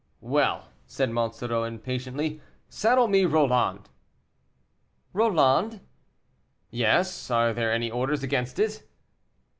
[0.23, 3.87] "Well," said Monsoreau, impatiently, "saddle me Roland."
[5.13, 5.81] "Roland?"
[6.71, 8.83] "Yes, are there any orders against it?"